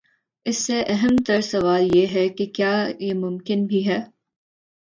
[0.45, 3.99] اس سے اہم تر سوال یہ ہے کہ کیا یہ ممکن بھی ہے؟